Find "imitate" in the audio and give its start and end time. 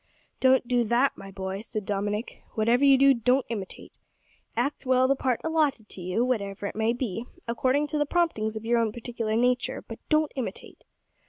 3.49-3.91, 10.35-10.83